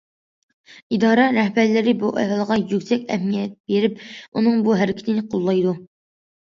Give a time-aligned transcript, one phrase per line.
[0.95, 5.81] ئىدارە رەھبەرلىرى بۇ ئەھۋالغا يۈكسەك ئەھمىيەت بېرىپ، ئۇنىڭ بۇ ھەرىكىتىنى قوللايدۇ.